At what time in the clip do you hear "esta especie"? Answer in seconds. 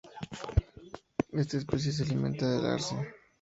1.31-1.91